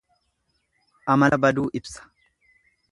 [1.15, 2.01] Amala baduu ibsa.